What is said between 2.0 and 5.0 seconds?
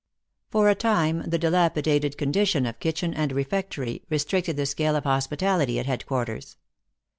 condition of kitchen and refectory restricted the scale